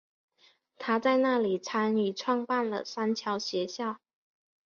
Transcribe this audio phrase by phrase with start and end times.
[0.79, 3.97] 她在那里参与创办了三桥学校。